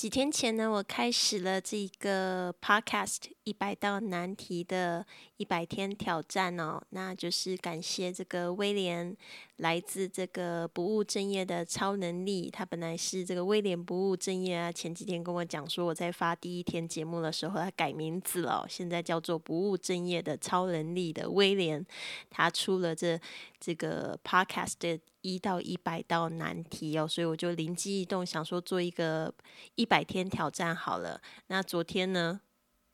[0.00, 5.04] 几天前呢，我开始了这个 podcast 一百道难题的
[5.36, 6.80] 一百天挑战哦。
[6.88, 9.14] 那就是感谢这个威廉，
[9.60, 12.50] 来自这个不务正业的超能力。
[12.50, 14.72] 他本来是这个威廉不务正业啊。
[14.72, 21.84] 前几天跟我讲说，我在发第一天节目的时候，他改名字了，现在叫做不务正业的超能力的威廉。
[22.30, 23.20] 他出了这
[23.60, 29.30] 这个 podcast 的一到一百道难题哦，所以我就灵机一动，想说做一个
[29.74, 29.90] 一。
[29.90, 32.40] 百天挑战好了，那昨天呢，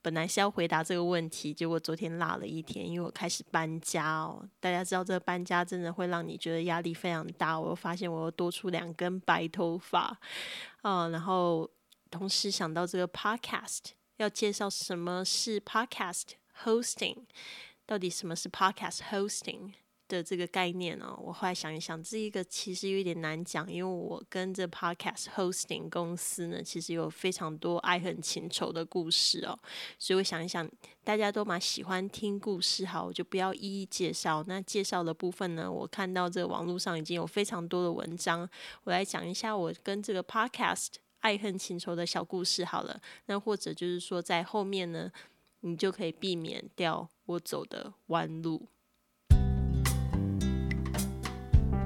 [0.07, 4.49] 本来是要回答这个问题，结果昨天落了一天，因为我开始搬家哦。
[4.61, 7.59] 大家知道这个搬家真的会让你觉得压力非常大。
[7.59, 10.17] 我又发现我又多出两根白头发
[10.83, 11.69] 嗯，然后
[12.09, 13.81] 同时想到这个 podcast
[14.19, 17.25] 要介绍什么是 podcast hosting，
[17.85, 19.73] 到底什么是 podcast hosting？
[20.09, 29.59] 的这个概念哦，我后来想一想，这一个其实有点难讲，因为我跟这 podcast hosting 公司呢，其实有非常多爱恨情仇的故事哦，
[29.99, 30.69] 所以我想一想，
[31.03, 34.45] 大家都蛮喜欢听故事，好，我就不要一一介绍。
[34.47, 38.49] 那介绍的部分呢，我看到这网络上已经有非常多的文章，
[38.85, 40.89] 我来讲一下我跟这个 podcast
[41.21, 43.01] 爱恨情仇的小故事好了。
[43.27, 45.11] 那或者就是说，在后面呢，
[45.61, 48.69] 你就可以避免掉我走的弯路。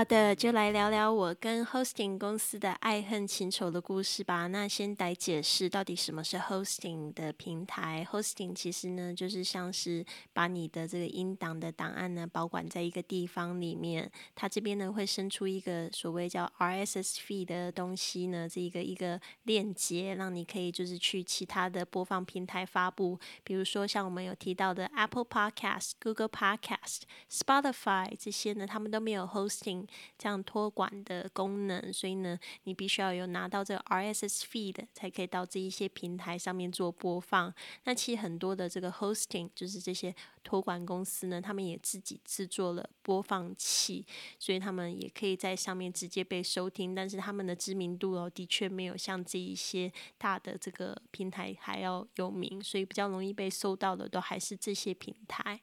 [0.00, 4.46] 好的，就来聊聊我跟 hosting 公司的爱恨情仇的故事吧。
[4.46, 8.08] 那先来解释到底什么是 hosting 的平台。
[8.10, 14.10] hosting 其实呢，就是像是把你的这个音档的档案呢保管在一个地方里面。
[14.34, 23.18] 它这边呢会生出一个所谓叫 RSS feed 的东西呢，这一个一个链接，让你可以就是去其他的播放平台发布。
[23.44, 29.89] 比如说像我们有提到的 Apple Podcast、Google Podcast、Spotify 这些呢，他们都没有 hosting。
[30.18, 37.52] 这样托管的功能，所以呢，你必须要有拿到这个 RSS feed 才可以到这一些平台上面做播放。
[37.84, 44.04] 那其实很多的这个 hosting 就是这些托管公司呢，他们也自己制作了播放器，
[44.38, 46.94] 所以他们也可以在上面直接被收听。
[46.94, 55.60] 但是他们的知名度哦，的确没有像这一些大的这个平台还要有名，所以比较容易被搜到的都还是这些平台。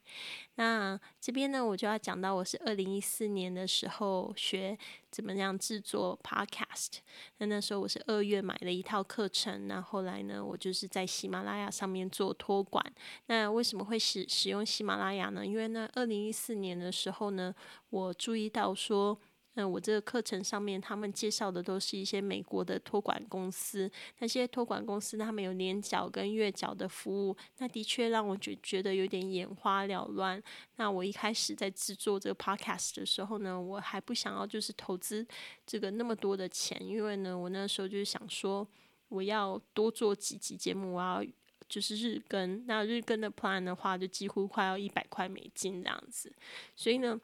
[0.56, 4.34] 那这边呢，我就要讲到我是二零一四年的时候。
[4.38, 4.78] 学
[5.09, 6.97] 怎么样制作 Podcast？
[7.38, 12.84] 那那时候我是二月买了一套课程，那后来呢，我就是在喜马拉雅上面做托管。
[13.28, 15.45] 那为什么会使使用喜马拉雅呢？
[15.45, 17.53] 因为呢，二零一四年的时候呢，
[17.90, 19.18] 我注意到说。
[19.57, 23.91] 那我这个课程上面，他们介绍的都是一些美国的托管公司。
[24.19, 30.40] 那些托管公司，他们有年缴跟月缴的服务，那的确让我觉觉得有点眼花缭乱。
[30.75, 35.25] 那我一开始在制作这个 podcast 的时候呢，我还不想要就是投资
[35.66, 38.68] 这个那么多的钱，因为呢，我那时候就是想说，
[39.09, 41.25] 我要多做几集节目，我要
[41.68, 42.63] 就是日更。
[42.68, 46.31] 那日更的 plan 的话，就几乎快要一百块美金这样子，
[46.75, 47.19] 所以呢。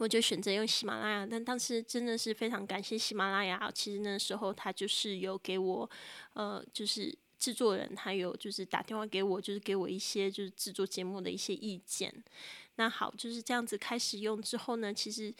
[0.00, 3.70] 我就选择用喜马拉雅，但当时真的是非常感谢喜马拉雅。
[3.74, 5.90] 其实那时候他就是有给我，
[6.32, 12.12] 呃，就是制作人他有就是打电话给我，就是给我一些就是制作节目的一些意见。
[12.76, 15.34] 那好，就是这样子开始用之后呢，其实。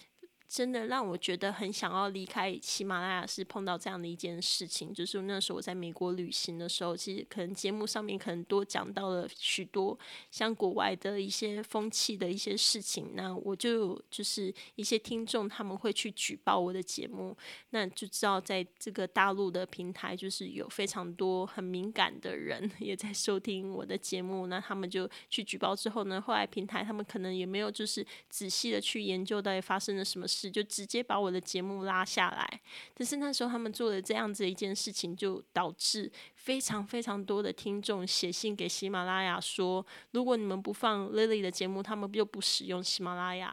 [0.50, 9.96] 真的让我觉得很想要离开喜马拉雅，是碰到这样的一件事情，就是那时候我在美国旅行的时候，其实可能节目上面可能多讲到了许多
[10.32, 17.36] 像国外的一些风气的一些事情，那我就就是一些听众他们会去举报我的节目，
[17.70, 30.39] 那就知道在这个大陆的平台，就是有非常多很敏感的人 也在收听我的节目，那他们就去举报之后呢，后来平台他们可能也没有就是仔细的去研究到底发生了什么事。
[30.48, 32.60] 就直接把我的节目拉下来，
[32.94, 43.52] 但是那时候他们做了这样子一件事情，就导致非常非常多的听众写信给喜马拉雅说，如果你们不放 Lily 的节目，他们就不使用喜马拉雅。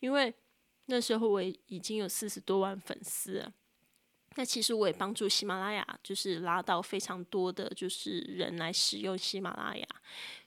[0.00, 0.34] 因为
[0.86, 3.52] 那时候我已经有四十多万粉丝。
[4.36, 9.86] 那其实我也帮助喜马拉雅，就是拉到非常多的就是人来使用喜马拉雅，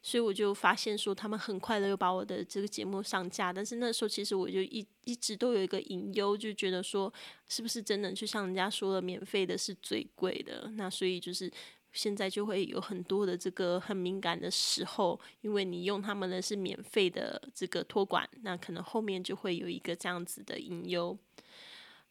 [0.02, 7.14] 所以我就发现说他们很快的又把我的这个节目上架，但是那时候其实我就一一直都有一个隐忧，就觉得说
[7.50, 11.52] 是不是真的就像人家说的，免费的是最贵的，那所以就是
[11.92, 21.18] 现在就会有很多的这个很敏感的时候，因为你用他们的是免费的这个托管，那可能后面就会有一个这样子的隐忧。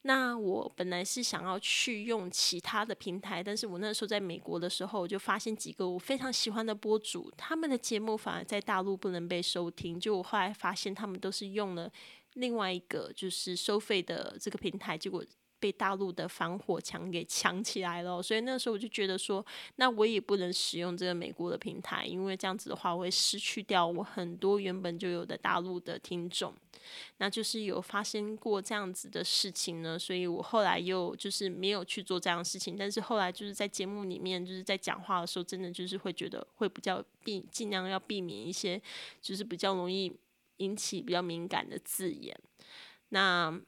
[0.03, 10.01] 那我本来是想要去用其他的平台，但是我那时候在美国的时候，我就发现几个我非常喜欢的播主，他们的节目反而在大陆不能被收听。
[10.01, 11.91] 就我后来发现，他们都是用了
[12.35, 15.25] 另外一个就是收费的这个平台，结果。
[15.63, 19.45] 被大陆的防火墙给抢起来了，所以那时候我就觉得说，
[19.77, 26.55] 那我也不能使用这个美国的平台，因为这样子的话，我会失去掉我很多原本就有的大陆的听众。
[27.19, 32.77] 那就是有发生过这样子的事情呢，所以我后来又就是没有去做这样的事情。
[32.77, 38.81] 但是后来就是在节目里面，就是在讲话的时候，真的就是会觉得会比较避，尽量要避免一些
[39.21, 40.13] 就是比较容易
[40.59, 42.39] 引起比较敏感的字眼。
[43.11, 43.61] 那。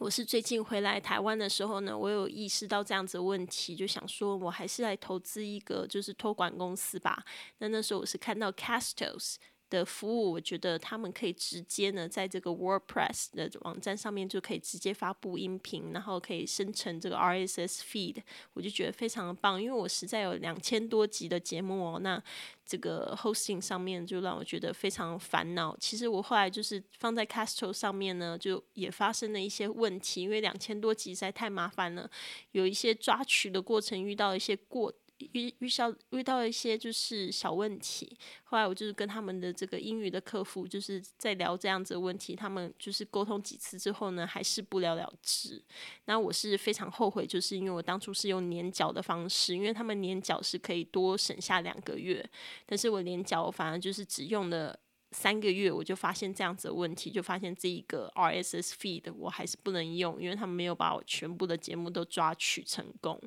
[0.00, 7.24] 我是最近回来台湾的时候呢，我有意识到这样子的问题，就想说我还是来投资一个就是托管公司吧。
[7.58, 9.36] 那那时候我是看到 Castos。
[9.74, 18.16] 的服务，我觉得他们可以直接呢，在这个 WordPress 的网站上面就可以直接发布音频，然后可以生成这个 RSS feed，
[18.52, 19.60] 我就觉得非常的棒。
[19.60, 22.22] 因为我实在有两千多集的节目哦，那
[22.64, 25.76] 这个 hosting 上面就让我觉得非常烦恼。
[25.78, 32.08] 其实我后来就是放在 Castro 上面呢，就也发生了一些问题，因为两千多集实在太麻烦了，
[32.52, 34.92] 有一些抓取的过程遇到一些过。
[35.18, 45.62] 遇遇到遇到一些就是小问题，后来我就是跟他们的这个英语的客服就是在聊这样子的问题，他们就是沟通几次之后呢，还是不了了之。
[46.06, 52.28] 那我是非常后悔，就是因为我当初是用年缴的方式，因为他们年缴是可以多省下两个月，
[52.66, 54.78] 但是我年缴反而就是只用了
[55.12, 63.20] 三个月，我就发现这样子的问题，就发现这一个 RSS feed 我还是不能用，因为他们没有把我全部的节目都抓取成功。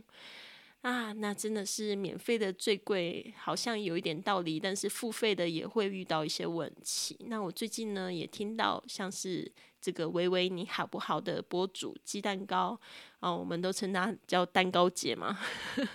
[0.87, 7.17] 啊，那真的是免费的最贵，好像有一点道理，但是付费的也会遇到一些问题。
[7.27, 9.51] 那我最近呢也听到，像是
[9.81, 12.79] 这个维维你好不好的博主鸡蛋糕
[13.19, 15.37] 啊，我们都称他叫蛋糕姐嘛。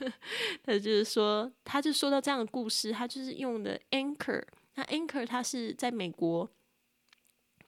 [0.62, 4.44] 他就是说，他就说到这样的故事，他就是用的 Anchor，
[4.74, 6.50] 那 Anchor 它是在美国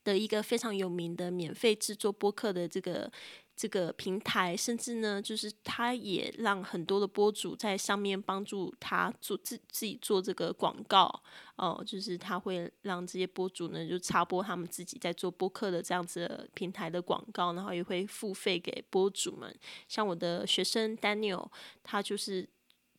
[0.05, 3.11] 的一个非常有名的免费制作播客的这个。
[3.57, 11.23] 这个平台，甚至呢，就是他也让很多的播主在上面帮助他做自自己做这个广告
[11.57, 19.55] 哦，就是他会让这些播主呢就插播他们自己在做播客的这样子平台的广告，然后也会付费给播主们。
[19.89, 21.49] 像我的学生 Daniel，
[21.83, 22.49] 他就是。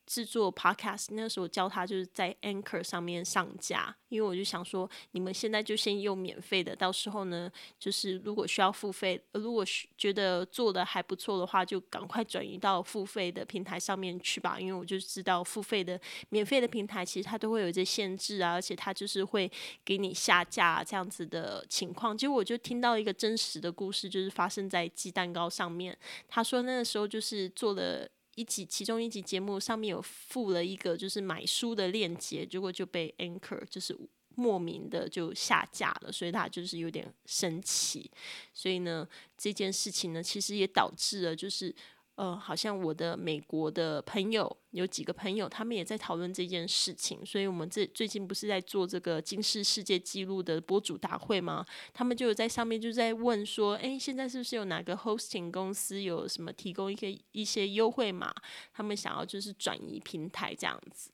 [0.05, 9.65] 制作 podcast 那个时候教他就是在 Anchor 上面上架，因为我就想说，你们现在就先用免费的，到时候呢，就是如果需要付费，如果
[9.97, 14.59] 觉得做的还不错的话，就赶快转移到付费的平台上面去吧。
[14.59, 15.99] 因为我就知道付费的、
[16.29, 19.51] 免费的平台其实它都会有一些限制啊，而且它就是会
[19.83, 22.17] 给你下架这样子的情况。
[22.17, 25.97] 结果我就听到一个真实的故事，就是发生在鸡蛋糕上面。
[26.27, 28.07] 他说那个时候就是做了。
[28.35, 33.97] 一集其中一集节目上面有附了一个就是买书的链接，结果就被 Anchor 就是
[34.35, 38.09] 莫名的就下架了，所以他就是有点生气。
[38.53, 41.75] 所以呢，这件事情呢，其实也导致了就是。
[42.15, 51.65] 呃，好像我的美国的朋友有几个朋友，他们也在讨论这件事情，所以我们这最近不是在做这个金氏世界纪录的博主大会吗？
[51.93, 58.33] 他们就有在上面就在问说，哎，现在是不是有哪个 hosting 公司有什么提供一些一些优惠码？
[58.71, 61.11] 他们想要就是转移平台这样子。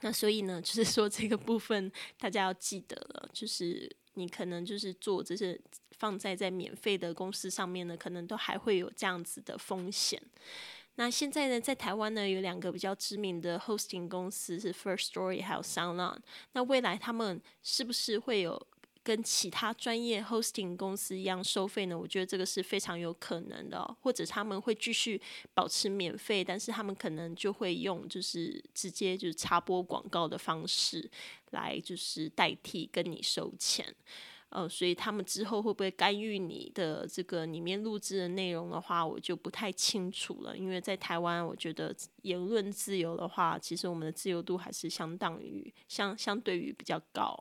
[0.00, 5.60] 那所以呢，就是说这个部分大家要记得了，就是你可能就是做这些。
[5.98, 10.20] 放在在免费的公司上面呢，可能都还会有这样子的风险。
[10.94, 16.18] 那现在呢，在台湾呢，有两个比较知名的 hosting 公司是 First Story 还有 SoundOn。
[16.52, 18.60] 那未来他们是不是会有
[19.04, 21.96] 跟其他专业 hosting 公司一样收费呢？
[21.96, 25.20] 我觉得这个是非常有可能的，或者他们会继续
[25.54, 31.08] 保持免费，但是他们可能就会用就是直接就是插播广告的方式
[31.52, 33.94] 来就是代替跟你收钱。
[34.50, 40.56] 呃，所以他们之后会不会干预你的这个里面录制的内容的话，我就不太清楚了。
[40.56, 41.94] 因为在台湾，我觉得
[42.28, 47.34] 言论自由的话，其实我们的自由度还是相当于相相对于比较高。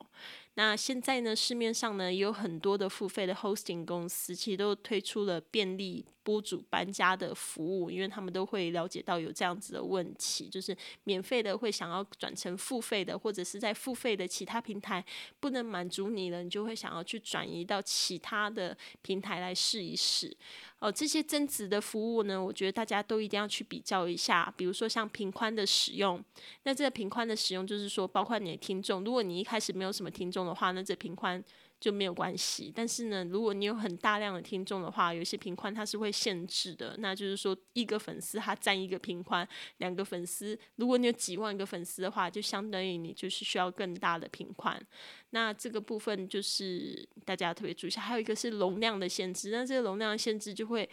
[0.56, 15.06] 那现在呢，市面上呢也有很多的付费的 hosting 公司，其实都推出了便利播主搬家的服务，因为他们都会了解到有这样子的问题，就是免费的会想要转成付费的，或者是在付费的其他平台
[15.40, 20.36] 不能满足你了，你就会想要去转移到其他的平台来试一试。
[20.80, 24.54] 哦，这些增值的服务呢，我觉得大家都一定要去比较一下。
[24.56, 26.24] 比如说像平宽的使用，
[26.64, 31.44] 那这个平宽的使用就是说，包括你的听众，如果你一开始没有什么听众的话，那这平宽。
[31.80, 36.96] 就没有关系，但是呢，如果你有很大量的听众的话，有些频宽它是会限制的。
[36.98, 44.82] 那就是说，一个粉丝他占一个频宽，两个粉丝，如果你有几万个粉丝的话，就相当于你就是需要更大的频宽。
[45.30, 48.02] 那这个部分就是大家特别注意下。
[48.02, 50.90] 还有一个是容量的限制，那这个容量限制就会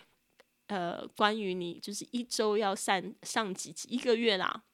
[0.66, 4.64] 呃，关于你就是一周要上上几集，一个月啦。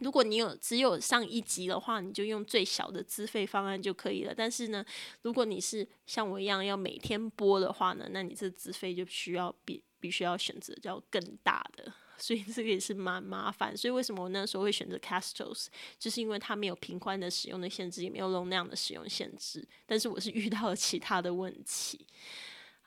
[0.00, 4.34] 如果你有只有上一集的话，你就用最小的资费方案就可以了。
[4.34, 4.84] 但是呢，
[5.22, 13.76] 如果你是像我一样要每天播的话呢，那你这资费就需要必必须要选择叫更大的，所以这个也是蛮麻烦。
[13.76, 15.66] 所以为什么我那时候会选择 Castos，
[15.98, 19.66] 就是因为它没有频宽的使用的限制，也没有容量的使用限制。
[19.86, 22.06] 但是我是遇到了其他的问题。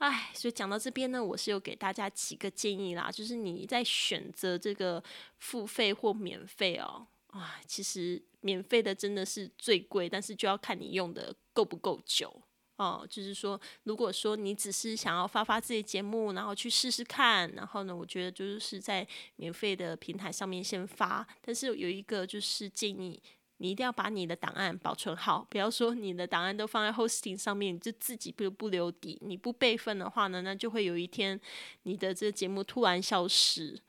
[0.04, 5.02] 唉，所以讲到这边呢，我是有给大家几个建议啦，就是你在选择这个
[5.38, 12.30] 付费或免费哦，啊，其实免费的真的是最贵，但是就要看你用的够不够久
[12.76, 13.08] 哦。
[13.10, 19.08] 就是说，如果说你只是想要发发自己节目，然后去试试看，然后呢，我觉得就是在
[19.38, 23.24] 免费的平台上面先发，但是有一个就是建议。
[23.64, 29.18] 你一定要把你的档案保存好，不要说你的档案都放在 hosting 上面，就自己不不留底。
[29.22, 31.40] 你不备份的话呢，那就会有一天
[31.84, 33.80] 你的这个节目突然消失，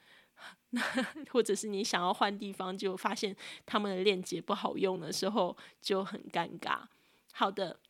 [0.71, 0.81] 那
[1.33, 3.35] 或者是你想要换地方，就发现
[3.67, 6.83] 他们的链接不好用的时候，就很尴尬。
[7.33, 7.81] 好的。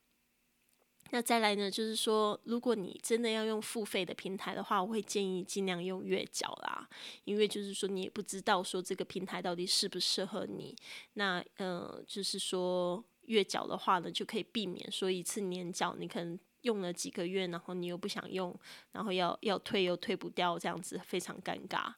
[1.15, 6.89] 那再来呢，就是说，如果你真的要用付费的平台的话，我会建议尽量用月缴啦，
[7.23, 10.75] 因为就是说你也不知道说这个平台到底适不适合你。
[11.13, 18.53] 那呃，就是说月缴的话呢，就可以避免说一次年缴，你可能用了几个月，然后你又不想用，
[18.91, 21.95] 然后要要退又退不掉，这样子非常尴尬。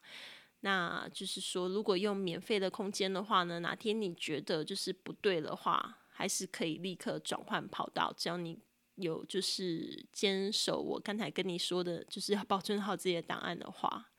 [0.59, 8.59] 那就是说，如果用免费的空间的话呢，哪天你觉得就是不对的话，还是可以立刻转换跑道，只要你。
[8.97, 14.09] 有就是坚守我刚才跟你说的，就是要保存好自己的档案的话，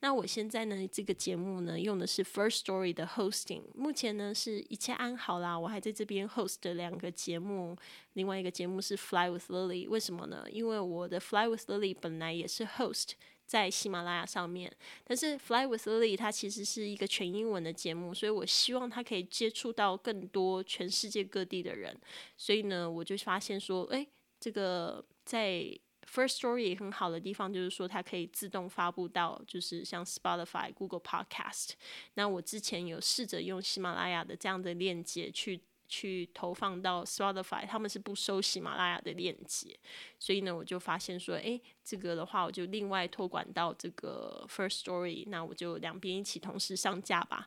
[0.00, 7.76] 那我现在呢这个节目呢用的是 First Story 的 hosting，目前呢是一切安好啦，我还在这边 host 的两个节目，
[8.14, 10.46] 另外一个节目是 Fly with Lily，为什么呢？
[10.50, 13.10] 因为我的 Fly with Lily 本来也是 host
[13.44, 14.72] 在喜马拉雅上面，
[15.04, 21.94] 但是 Fly with Lily 它其实是一个全英文的节目，所以我希望它可以接触到更多全世界各地的人，
[22.36, 24.06] 所以呢我就发现说，哎。
[24.40, 25.78] 这个在
[26.10, 31.72] First Story 很好的地方，就是说它可以自动发布到，就是像 Spotify、Google Podcast。
[32.14, 39.78] 那我之前有试着用喜马拉雅的这样的链接去去投放到 Spotify，他们是不收喜马拉雅的链接，
[40.18, 47.46] 所以呢，我就发现说，哎，这个的话，我就另外托管到这个 First Story，那我就两边一起同时上架吧。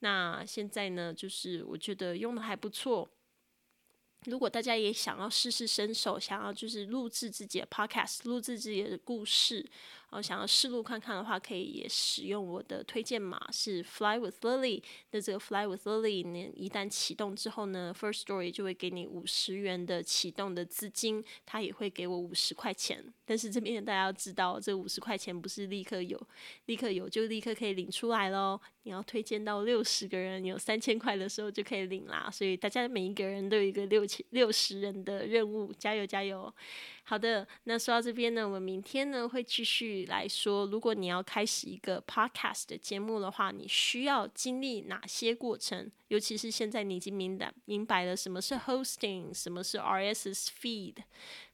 [0.00, 3.08] 那现在呢，就是我觉得用的还不错。
[4.26, 9.66] 如果大家也想要试试身手，想要就是录制自己的 podcast，录制自己的故事。
[10.10, 14.80] 然后想要试录看看的话，可以也使用我的推荐码是 Fly with Lily。
[15.10, 23.04] 那这个 Fly with Lily 呢，一旦启动之后呢，First Story 就会给你五十元的启动的资金，它也会给我五十块钱。
[23.24, 26.20] 但是这边大家要知道，这五十块钱不是立刻有，
[26.66, 28.60] 立刻有就立刻可以领出来喽。
[28.84, 32.30] 你要推荐到六十个人，有三千块的时候就可以领啦。
[32.30, 36.52] 所以大家每一个人都有一个六千六十人的任务，加油加油！
[37.02, 45.90] 好的，那说到这边呢，我们明天呢会继续来说，如果你要开始一个 podcast 的节目的话，你需要经历哪些过程？
[46.08, 50.96] 尤其是现在你已经明白明白了什么是 hosting，什么是 RSS feed，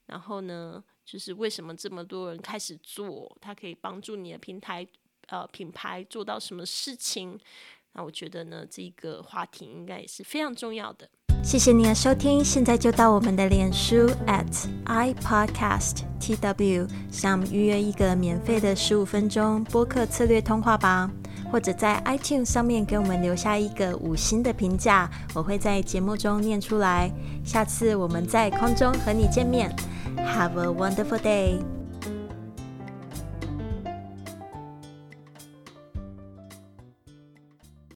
[0.07, 4.87] 然后呢，就是为什么这么多人开始做，它可以帮助你的平台
[5.31, 7.39] 呃品牌做到什么事情？
[7.93, 11.09] 那我觉得呢，这个话题应该也是非常重要的。
[11.43, 21.11] 谢谢你的收听，现在就到我们的脸书 at i podcast tw 想预约一个免费的十五分钟播客策略通话吧，
[21.51, 27.11] 或者在 iTunes 上面给我们留下一个五星的评价，我会在节目中念出来。
[27.43, 29.75] 下次我们在空中和你见面
[30.19, 31.80] ，Have a wonderful day。